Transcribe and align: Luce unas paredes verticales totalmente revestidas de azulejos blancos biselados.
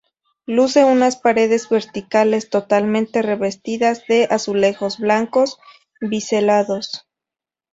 Luce 0.47 0.83
unas 0.83 1.15
paredes 1.15 1.69
verticales 1.69 2.49
totalmente 2.49 3.21
revestidas 3.21 4.07
de 4.07 4.27
azulejos 4.31 4.97
blancos 4.97 5.59
biselados. 5.99 7.05